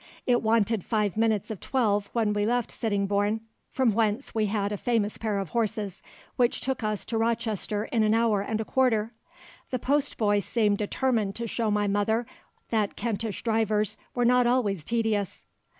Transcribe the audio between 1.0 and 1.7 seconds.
minutes of